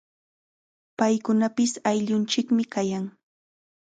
Paykunapis 1.01 1.73
ayllunchikmi 1.91 2.63
kayan. 2.73 3.05